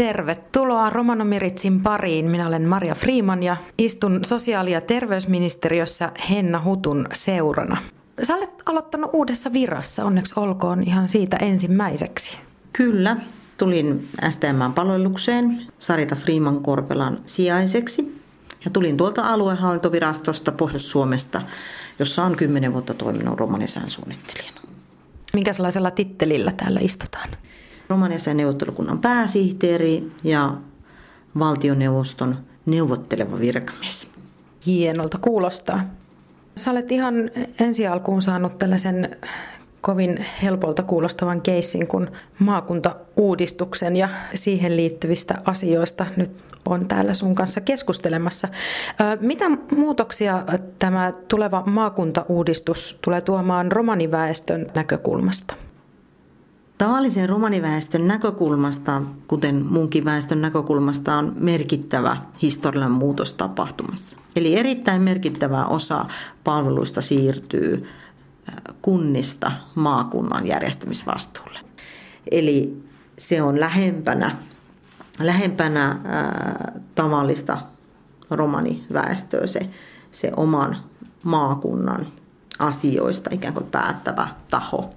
[0.00, 2.30] Tervetuloa Romanomiritsin pariin.
[2.30, 7.82] Minä olen Maria Freeman ja istun sosiaali- ja terveysministeriössä Henna Hutun seurana.
[8.22, 12.38] Sä olet aloittanut uudessa virassa, onneksi olkoon ihan siitä ensimmäiseksi.
[12.72, 13.16] Kyllä,
[13.58, 18.22] tulin STM-palvelukseen Sarita Freeman Korpelan sijaiseksi
[18.64, 21.42] ja tulin tuolta aluehallintovirastosta Pohjois-Suomesta,
[21.98, 24.60] jossa on kymmenen vuotta toiminut romanisään suunnittelijana.
[25.34, 27.28] Minkälaisella tittelillä täällä istutaan?
[27.90, 30.52] Romaniassa neuvottelukunnan pääsihteeri ja
[31.38, 32.36] valtioneuvoston
[32.66, 34.08] neuvotteleva virkamies.
[34.66, 35.80] Hienolta kuulostaa.
[36.56, 37.14] Sä olet ihan
[37.60, 39.16] ensi alkuun saanut tällaisen
[39.80, 42.08] kovin helpolta kuulostavan keissin kuin
[42.38, 46.30] maakuntauudistuksen ja siihen liittyvistä asioista nyt
[46.66, 48.48] on täällä sun kanssa keskustelemassa.
[49.20, 49.44] Mitä
[49.76, 50.44] muutoksia
[50.78, 55.54] tämä tuleva maakuntauudistus tulee tuomaan romaniväestön näkökulmasta?
[56.80, 64.16] Tavallisen romaniväestön näkökulmasta, kuten muunkin väestön näkökulmasta, on merkittävä historiallinen muutos tapahtumassa.
[64.36, 66.06] Eli erittäin merkittävä osa
[66.44, 67.88] palveluista siirtyy
[68.82, 71.58] kunnista maakunnan järjestämisvastuulle.
[72.30, 72.82] Eli
[73.18, 74.36] se on lähempänä,
[75.18, 75.96] lähempänä
[76.94, 77.58] tavallista
[78.30, 79.60] romaniväestöä se,
[80.10, 80.76] se oman
[81.22, 82.06] maakunnan
[82.60, 84.90] asioista ikään kuin päättävä taho.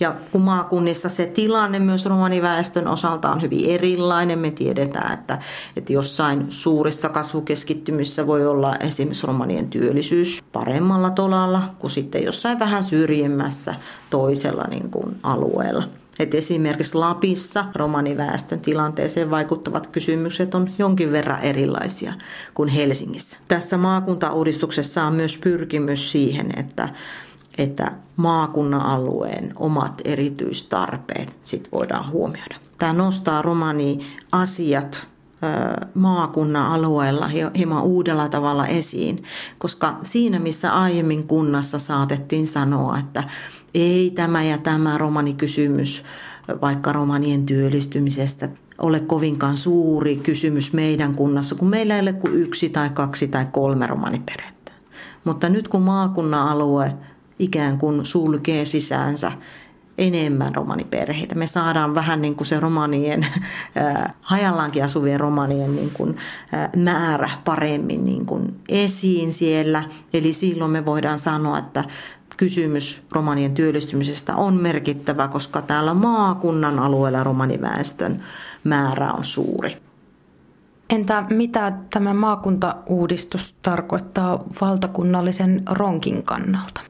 [0.00, 5.38] Ja kun maakunnissa se tilanne myös romaniväestön osalta on hyvin erilainen, me tiedetään, että,
[5.76, 12.84] että jossain suurissa kasvukeskittymissä voi olla esimerkiksi romanien työllisyys paremmalla tolalla kuin sitten jossain vähän
[12.84, 13.74] syrjemmässä
[14.10, 15.82] toisella niin kuin alueella.
[16.18, 22.12] Et esimerkiksi Lapissa romaniväestön tilanteeseen vaikuttavat kysymykset on jonkin verran erilaisia
[22.54, 23.36] kuin Helsingissä.
[23.48, 26.88] Tässä maakuntauudistuksessa on myös pyrkimys siihen, että
[27.58, 32.56] että maakunnan alueen omat erityistarpeet sit voidaan huomioida.
[32.78, 35.08] Tämä nostaa romani-asiat
[35.94, 39.22] maakunnan alueella hieman uudella tavalla esiin,
[39.58, 43.24] koska siinä missä aiemmin kunnassa saatettiin sanoa, että
[43.74, 46.04] ei tämä ja tämä romanikysymys
[46.60, 48.48] vaikka romanien työllistymisestä
[48.78, 53.46] ole kovinkaan suuri kysymys meidän kunnassa, kun meillä ei ole kuin yksi tai kaksi tai
[53.52, 54.72] kolme romaniperhettä.
[55.24, 56.92] Mutta nyt kun maakunnan alue
[57.38, 59.32] ikään kuin sulkee sisäänsä
[60.00, 61.34] enemmän romaniperheitä.
[61.34, 63.26] Me saadaan vähän niin kuin se romanien,
[64.20, 66.16] hajallaankin asuvien romanien niin kuin,
[66.76, 69.82] määrä paremmin niin kuin esiin siellä.
[70.14, 71.84] Eli silloin me voidaan sanoa, että
[72.36, 78.22] kysymys romanien työllistymisestä on merkittävä, koska täällä maakunnan alueella romaniväestön
[78.64, 79.76] määrä on suuri.
[80.90, 86.89] Entä mitä tämä maakuntauudistus tarkoittaa valtakunnallisen ronkin kannalta?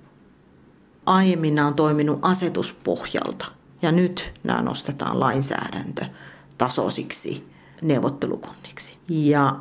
[1.10, 3.46] Aiemmin nämä on toiminut asetuspohjalta
[3.82, 7.46] ja nyt nämä nostetaan lainsäädäntötasoisiksi
[7.82, 8.94] neuvottelukunniksi.
[9.08, 9.56] Ja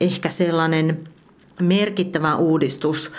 [0.00, 1.08] ehkä sellainen
[1.60, 3.12] merkittävä uudistus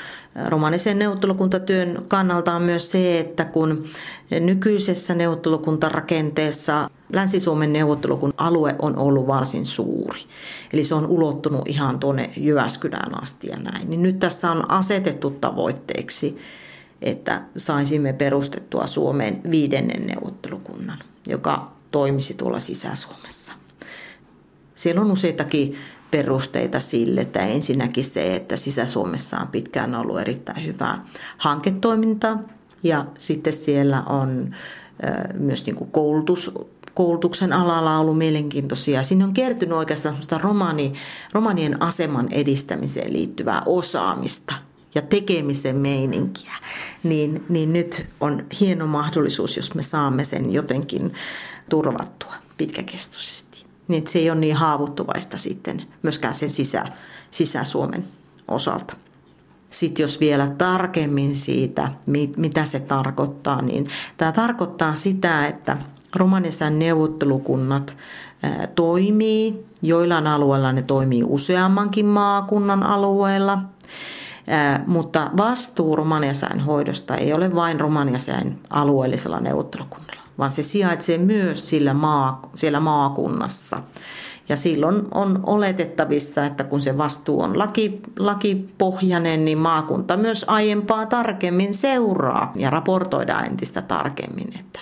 [0.47, 3.85] romanisen neuvottelukuntatyön kannalta on myös se, että kun
[4.39, 10.19] nykyisessä neuvottelukuntarakenteessa Länsi-Suomen neuvottelukun alue on ollut varsin suuri.
[10.73, 13.89] Eli se on ulottunut ihan tuonne Jyväskylään asti ja näin.
[13.89, 16.37] Niin nyt tässä on asetettu tavoitteeksi,
[17.03, 23.53] että saisimme perustettua Suomeen viidennen neuvottelukunnan, joka toimisi tuolla Sisä-Suomessa.
[24.75, 25.75] Siellä on useitakin
[26.11, 31.05] perusteita sille, että ensinnäkin se, että Sisä-Suomessa on pitkään ollut erittäin hyvää
[31.37, 32.39] hanketoimintaa
[32.83, 34.55] ja sitten siellä on
[35.33, 36.51] myös niin kuin koulutus,
[36.93, 39.03] koulutuksen alalla ollut mielenkiintoisia.
[39.03, 40.93] Siinä on kertynyt oikeastaan romani,
[41.31, 44.53] romanien aseman edistämiseen liittyvää osaamista
[44.95, 46.53] ja tekemisen meininkiä,
[47.03, 51.13] niin, niin nyt on hieno mahdollisuus, jos me saamme sen jotenkin
[51.69, 53.53] turvattua pitkäkestoisesti
[53.87, 56.83] niin se ei ole niin haavoittuvaista sitten myöskään sen sisä,
[57.31, 58.03] sisä-Suomen
[58.47, 58.95] osalta.
[59.69, 61.91] Sitten jos vielä tarkemmin siitä,
[62.37, 63.87] mitä se tarkoittaa, niin
[64.17, 65.77] tämä tarkoittaa sitä, että
[66.15, 67.97] Romanisan neuvottelukunnat
[68.75, 69.65] toimii.
[69.81, 73.59] Joillain alueilla ne toimii useammankin maakunnan alueella,
[74.87, 81.93] mutta vastuu romaniasäin hoidosta ei ole vain romaniasäin alueellisella neuvottelukunnalla vaan se sijaitsee myös sillä
[81.93, 83.81] maa, siellä maakunnassa.
[84.49, 91.05] Ja silloin on oletettavissa, että kun se vastuu on laki, lakipohjainen, niin maakunta myös aiempaa
[91.05, 94.79] tarkemmin seuraa ja raportoidaan entistä tarkemmin, että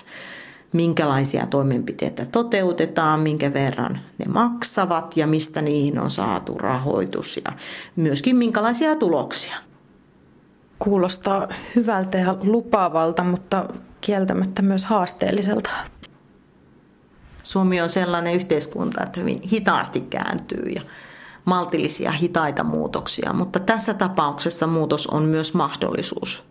[0.74, 7.52] minkälaisia toimenpiteitä toteutetaan, minkä verran ne maksavat ja mistä niihin on saatu rahoitus ja
[7.96, 9.56] myöskin minkälaisia tuloksia.
[10.80, 13.66] Kuulostaa hyvältä ja lupaavalta, mutta
[14.02, 15.70] kieltämättä myös haasteelliselta.
[17.44, 20.82] Suomi on sellainen yhteiskunta, että hyvin hitaasti kääntyy ja
[21.46, 26.44] maltillisia hitaita muutoksia, mutta tässä tapauksessa muutos on myös mahdollisuus.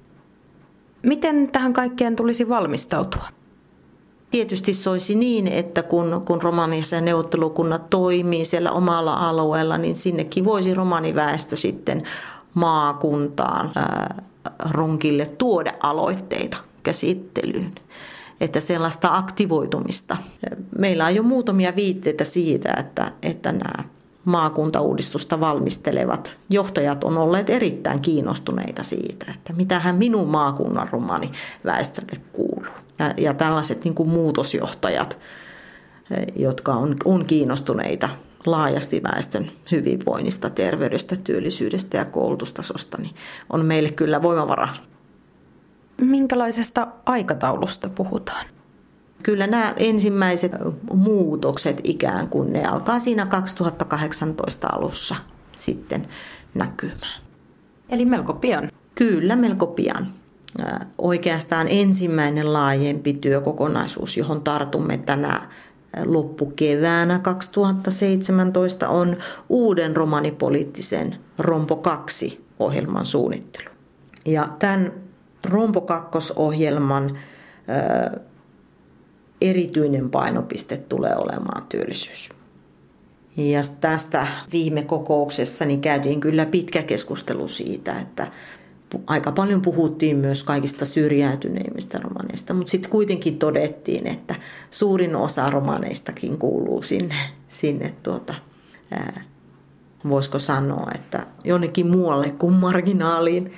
[1.02, 3.39] Miten tähän kaikkeen tulisi valmistautua?
[4.30, 10.44] Tietysti soisi niin, että kun, kun romanissa ja neuvottelukunnat toimii siellä omalla alueella, niin sinnekin
[10.44, 12.02] voisi romaniväestö sitten
[12.54, 14.22] maakuntaan ää,
[14.70, 17.72] ronkille tuoda aloitteita käsittelyyn.
[18.40, 20.16] Että sellaista aktivoitumista.
[20.78, 23.84] Meillä on jo muutamia viitteitä siitä, että, että nämä
[24.24, 31.32] maakuntauudistusta valmistelevat johtajat on olleet erittäin kiinnostuneita siitä, että mitähän minun maakunnan romani
[31.64, 32.74] väestölle kuuluu.
[32.98, 35.18] Ja, ja tällaiset niin kuin muutosjohtajat,
[36.36, 38.08] jotka on, on kiinnostuneita
[38.46, 43.14] laajasti väestön hyvinvoinnista, terveydestä, työllisyydestä ja koulutustasosta, niin
[43.50, 44.68] on meille kyllä voimavara.
[46.00, 48.46] Minkälaisesta aikataulusta puhutaan?
[49.22, 50.52] Kyllä nämä ensimmäiset
[50.92, 55.16] muutokset ikään kuin ne alkaa siinä 2018 alussa
[55.52, 56.08] sitten
[56.54, 57.22] näkymään.
[57.88, 58.70] Eli melko pian?
[58.94, 60.12] Kyllä, melko pian.
[60.98, 65.42] Oikeastaan ensimmäinen laajempi työkokonaisuus, johon tartumme tänä
[66.04, 69.16] loppukeväänä 2017 on
[69.48, 73.70] uuden romanipoliittisen Rompo 2 ohjelman suunnittelu.
[74.24, 74.92] Ja tämän
[75.44, 77.18] Rompo 2 ohjelman
[79.40, 82.28] erityinen painopiste tulee olemaan työllisyys.
[83.36, 88.26] Ja tästä viime kokouksessa niin käytiin kyllä pitkä keskustelu siitä, että
[89.06, 94.34] aika paljon puhuttiin myös kaikista syrjäytyneimmistä romaneista, mutta sitten kuitenkin todettiin, että
[94.70, 97.14] suurin osa romaneistakin kuuluu sinne,
[97.48, 98.34] sinne tuota,
[98.90, 99.22] ää,
[100.08, 103.52] voisiko sanoa, että jonnekin muualle kuin marginaaliin,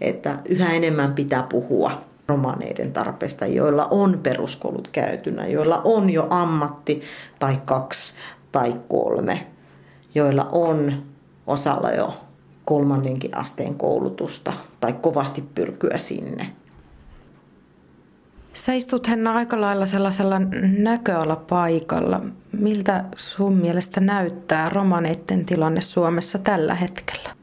[0.00, 7.02] että yhä enemmän pitää puhua romaneiden tarpeista, joilla on peruskoulut käytynä, joilla on jo ammatti
[7.38, 8.14] tai kaksi
[8.52, 9.46] tai kolme,
[10.14, 10.92] joilla on
[11.46, 12.14] osalla jo
[12.64, 16.46] kolmannenkin asteen koulutusta tai kovasti pyrkyä sinne.
[18.52, 20.38] Sä istut Henna aika lailla sellaisella
[20.78, 22.20] näköalapaikalla.
[22.52, 27.41] Miltä sun mielestä näyttää romaneiden tilanne Suomessa tällä hetkellä?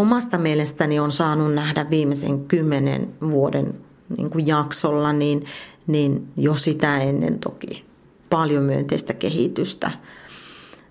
[0.00, 3.74] Omasta mielestäni on saanut nähdä viimeisen kymmenen vuoden
[4.16, 5.44] niin kuin jaksolla, niin,
[5.86, 7.84] niin jo sitä ennen toki
[8.30, 9.90] paljon myönteistä kehitystä–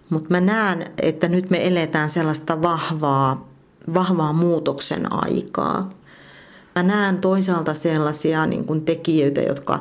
[0.09, 3.49] mutta mä näen, että nyt me eletään sellaista vahvaa,
[3.93, 5.89] vahvaa muutoksen aikaa.
[6.75, 9.79] Mä näen toisaalta sellaisia niin kuin tekijöitä, jotka,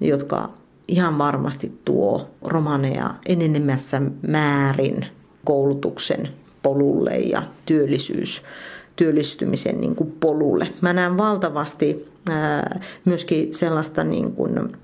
[0.00, 0.50] jotka
[0.88, 5.06] ihan varmasti tuo romaneja enenemässä määrin
[5.44, 6.28] koulutuksen
[6.66, 8.42] polulle ja työllisyys,
[8.96, 10.68] työllistymisen niin kuin polulle.
[10.80, 12.08] Mä näen valtavasti
[13.04, 14.76] myöskin sellaista niin kuin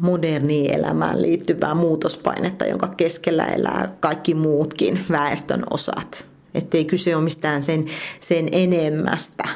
[0.00, 6.26] moderniin elämään liittyvää muutospainetta, jonka keskellä elää kaikki muutkin väestön osat.
[6.54, 7.86] Että ei kyse ole mistään sen,
[8.20, 9.48] sen enemmästä.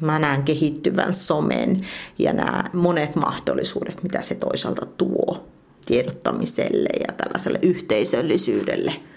[0.00, 1.80] Mä näen kehittyvän somen
[2.18, 5.46] ja nämä monet mahdollisuudet, mitä se toisaalta tuo
[5.86, 8.92] tiedottamiselle ja tällaiselle yhteisöllisyydelle–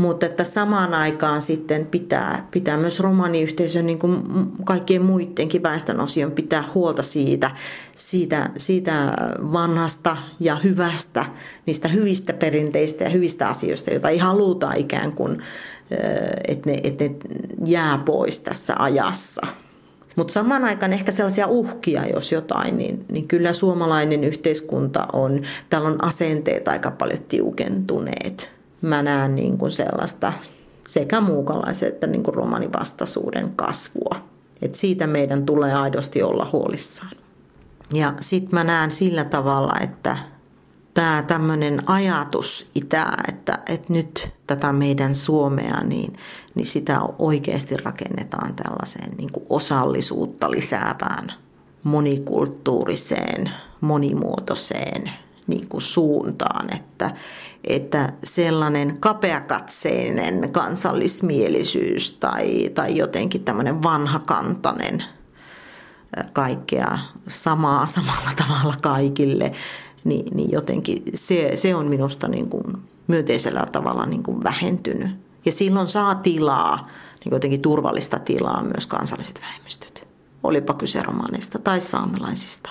[0.00, 4.22] mutta että samaan aikaan sitten pitää, pitää myös romaniyhteisön niin kuin
[4.64, 7.50] kaikkien muidenkin väestönosien pitää huolta siitä,
[7.96, 9.12] siitä, siitä
[9.52, 11.24] vanhasta ja hyvästä,
[11.66, 15.42] niistä hyvistä perinteistä ja hyvistä asioista, joita ei haluta ikään kuin,
[16.48, 17.14] että ne, että ne
[17.66, 19.46] jää pois tässä ajassa.
[20.16, 25.88] Mutta samaan aikaan ehkä sellaisia uhkia, jos jotain, niin, niin kyllä suomalainen yhteiskunta on, täällä
[25.88, 30.32] on asenteet aika paljon tiukentuneet mä näen niin kuin sellaista
[30.86, 34.16] sekä muukalaisen että niin kuin romanivastaisuuden kasvua.
[34.62, 37.12] Et siitä meidän tulee aidosti olla huolissaan.
[37.92, 40.16] Ja sitten mä näen sillä tavalla, että
[40.94, 46.12] tämä tämmöinen ajatus itää, että, että nyt tätä meidän Suomea, niin,
[46.54, 51.32] niin sitä oikeasti rakennetaan tällaiseen niin kuin osallisuutta lisäävään,
[51.82, 55.10] monikulttuuriseen, monimuotoiseen
[55.50, 57.10] niin kuin suuntaan, että,
[57.64, 65.04] että sellainen kapeakatseinen kansallismielisyys tai, tai jotenkin tämmöinen vanhakantainen
[66.32, 69.52] kaikkea samaa samalla tavalla kaikille,
[70.04, 72.64] niin, niin jotenkin se, se on minusta niin kuin
[73.06, 75.10] myönteisellä tavalla niin kuin vähentynyt.
[75.44, 76.82] Ja silloin saa tilaa,
[77.24, 80.08] niin jotenkin turvallista tilaa myös kansalliset vähemmistöt.
[80.42, 82.70] Olipa kyse romaneista tai saamelaisista.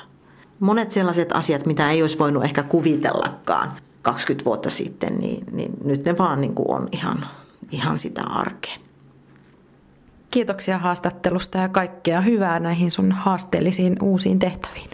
[0.60, 6.06] Monet sellaiset asiat, mitä ei olisi voinut ehkä kuvitellakaan 20 vuotta sitten, niin, niin nyt
[6.06, 7.26] ne vaan niin kuin on ihan,
[7.72, 8.76] ihan sitä arkea.
[10.32, 14.90] Kiitoksia haastattelusta ja kaikkea hyvää näihin sun haasteellisiin uusiin tehtäviin.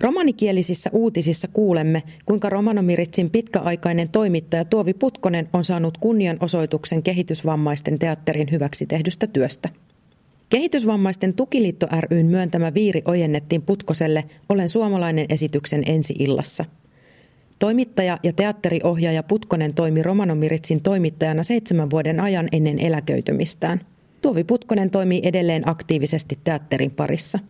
[0.00, 8.86] Romanikielisissä uutisissa kuulemme, kuinka Romanomiritsin pitkäaikainen toimittaja Tuovi Putkonen on saanut kunnianosoituksen kehitysvammaisten teatterin hyväksi
[8.86, 9.68] tehdystä työstä.
[10.48, 16.64] Kehitysvammaisten tukiliitto ryn myöntämä viiri ojennettiin Putkoselle Olen suomalainen esityksen ensi-illassa.
[17.58, 23.80] Toimittaja ja teatteriohjaaja Putkonen toimi Romanomiritsin toimittajana seitsemän vuoden ajan ennen eläköitymistään.
[24.22, 27.38] Tuovi Putkonen toimii edelleen aktiivisesti teatterin parissa–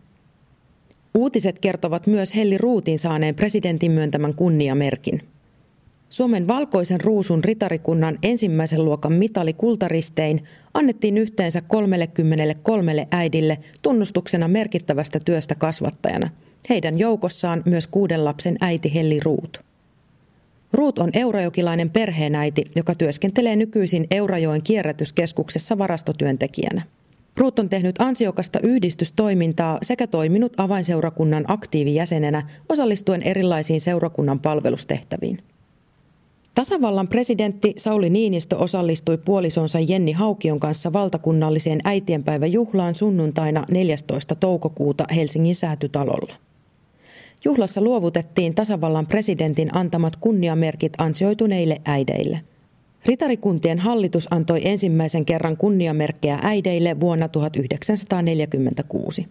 [1.18, 5.22] Uutiset kertovat myös Helli Ruutin saaneen presidentin myöntämän kunniamerkin.
[6.08, 10.44] Suomen valkoisen ruusun ritarikunnan ensimmäisen luokan mitali kultaristein
[10.74, 16.30] annettiin yhteensä 33 äidille tunnustuksena merkittävästä työstä kasvattajana.
[16.68, 19.60] Heidän joukossaan myös kuuden lapsen äiti Helli Ruut.
[20.72, 26.82] Ruut on eurajokilainen perheenäiti, joka työskentelee nykyisin Eurajoen kierrätyskeskuksessa varastotyöntekijänä.
[27.36, 35.38] Ruut on tehnyt ansiokasta yhdistystoimintaa sekä toiminut avainseurakunnan aktiivijäsenenä osallistuen erilaisiin seurakunnan palvelustehtäviin.
[36.54, 44.34] Tasavallan presidentti Sauli Niinistö osallistui puolisonsa Jenni Haukion kanssa valtakunnalliseen äitienpäiväjuhlaan sunnuntaina 14.
[44.34, 46.34] toukokuuta Helsingin säätytalolla.
[47.44, 52.40] Juhlassa luovutettiin tasavallan presidentin antamat kunniamerkit ansioituneille äideille–
[53.06, 59.28] Ritarikuntien hallitus antoi ensimmäisen kerran kunniamerkkejä äideille vuonna 1946.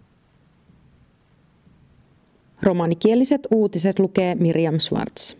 [2.62, 5.36] Romanikieliset uutiset lukee Miriam Schwartz.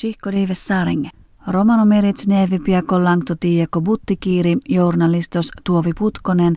[0.00, 1.10] Chihko Dives Saarenge.
[1.46, 6.56] Romano merits nevipiako langto tieko buttikiiri, journalistos Tuovi Putkonen,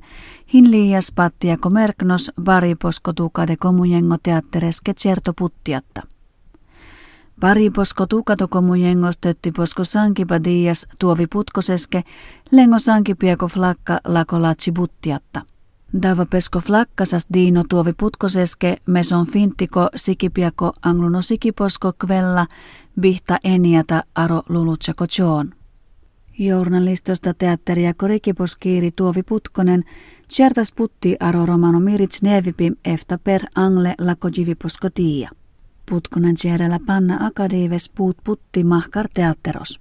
[0.54, 6.02] hinliias pattiako merknos, bariposko tukade komujengo teattereske certo puttiatta.
[7.40, 12.04] Pari posko tukatoko jengos tötti posko sankipa dias tuovi putkoseske,
[12.52, 15.42] lengo sankipiako flakka lako latsi buttiatta.
[16.02, 22.48] Dava pesko flakkasas diino tuovi putkoseske, meson fintiko sikipiako angluno sikiposko kvella,
[23.02, 25.54] bihta eniata aro lulutsako joon.
[26.40, 29.84] Journalistosta teatteria korikiposkiiri Tuovi Putkonen,
[30.30, 35.30] Chertas putti aro romano mirits nevipi efta per angle lako jiviposko tiia.
[35.90, 39.80] Putkonen tjärellä panna akadiives puut putti mahkar teatteros.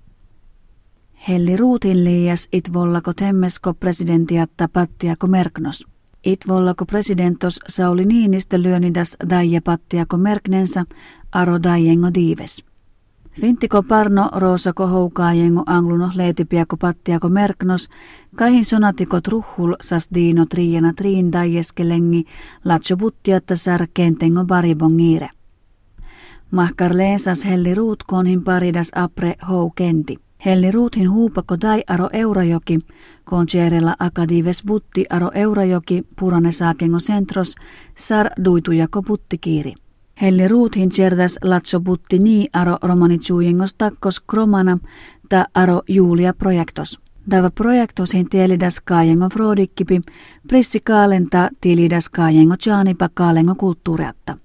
[1.29, 5.87] Helli ruutin liias it vollako temmesko presidentiatta pattiako merknos.
[6.25, 10.85] It vollako presidentos Sauli Niinistö lyönidas daije pattiako merknensa
[11.33, 12.65] aro daijengo diives.
[13.41, 17.89] Fintiko parno roosako houkaajengo angluno leetipiako pattiako merknos,
[18.37, 22.25] kaihin sonatiko truhul sas diino triena triin daijeskelengi,
[22.65, 25.29] latso puttiatta sär kentengo baribongiire.
[26.51, 30.17] Mahkar leensas Helli Ruutkoonhin paridas apre hou kenti.
[30.45, 32.79] Helli Ruuthin huupako dai aro Eurajoki,
[33.25, 37.55] koon tjerellä akadives butti aro Eurajoki purane saakengo centros,
[37.97, 39.75] sar duitujako buttikiiri.
[40.23, 44.79] Helli Ruuthin tjerdas latso butti nii aro romanitsuujengos takkos kromana
[45.29, 47.01] ta aro Julia projektos.
[47.31, 50.01] Dava projektosin tielidas kaajengo frodikkipi,
[50.49, 54.37] prissi kaalenta tilidas kaajengo jaanipa kaalengo kulttuuriatta.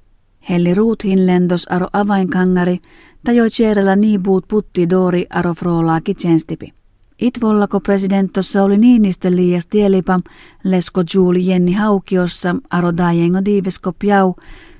[0.49, 2.79] Helli ruuthin lendos aro avainkangari,
[3.23, 6.73] tajoi tjerellä niibuut putti doori aro froolaa kitsenstipi.
[7.21, 10.21] Itvollako presidenttossa oli Niinistö liias tielipam,
[10.63, 14.33] lesko Juuli Jenni Haukiossa, aro dajengo diivesko piau,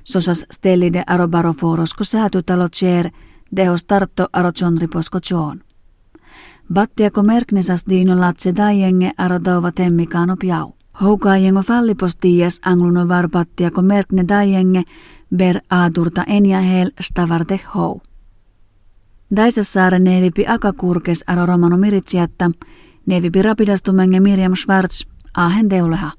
[0.04, 3.10] sosas stellide aro baroforosko säätytalo tjer,
[3.56, 5.62] dehos tartto aro chonriposko choon.
[6.72, 10.74] Battiako merknesas diino latse dajenge aro dauva temmikaano piau.
[11.02, 14.82] Houkaajengo fallipos tiias angluno varpattiako merkne dajenge,
[15.36, 18.00] ber aadurta hel stavarte hou.
[19.36, 22.50] Daisessaare nevipi akakurkes aro romano miritsiatta,
[23.06, 25.02] nevipi rapidastumenge Miriam Schwarz,
[25.34, 26.12] ahen deuleha.